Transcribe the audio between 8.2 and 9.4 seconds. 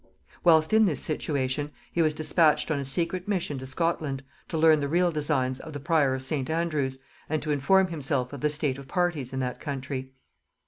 of the state of parties